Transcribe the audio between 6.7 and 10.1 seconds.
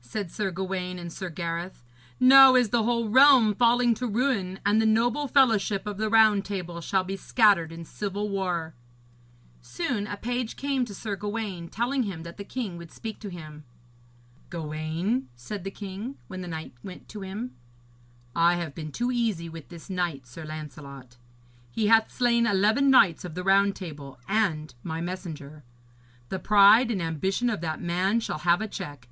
shall be scattered in civil war.' Soon